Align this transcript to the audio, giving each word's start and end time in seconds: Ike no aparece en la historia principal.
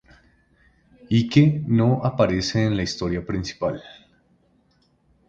Ike 1.11 1.61
no 1.67 2.03
aparece 2.03 2.65
en 2.65 2.75
la 2.75 2.81
historia 2.81 3.23
principal. 3.23 3.83